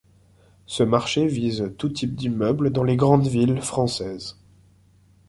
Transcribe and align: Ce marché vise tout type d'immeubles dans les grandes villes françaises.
Ce 0.65 0.81
marché 0.81 1.27
vise 1.27 1.75
tout 1.77 1.89
type 1.89 2.15
d'immeubles 2.15 2.71
dans 2.71 2.83
les 2.83 2.95
grandes 2.95 3.27
villes 3.27 3.61
françaises. 3.61 4.35